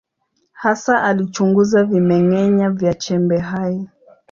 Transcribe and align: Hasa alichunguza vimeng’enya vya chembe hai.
Hasa 0.53 1.03
alichunguza 1.03 1.83
vimeng’enya 1.83 2.69
vya 2.69 2.93
chembe 2.93 3.39
hai. 3.39 3.75